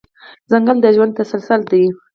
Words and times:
ځنګل 0.51 0.77
د 0.81 0.85
ژوند 0.95 1.11
تسلسل 1.19 1.61
دی. 1.71 1.83